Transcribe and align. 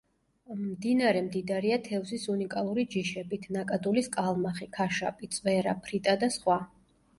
მდინარე 0.61 1.19
მდიდარია 1.25 1.77
თევზის 1.87 2.25
უნიკალური 2.37 2.87
ჯიშებით: 2.97 3.47
ნაკადულის 3.59 4.11
კალმახი, 4.17 4.71
ქაშაპი, 4.81 5.33
წვერა, 5.39 5.79
ფრიტა 5.87 6.19
და 6.27 6.35
სხვა. 6.41 6.61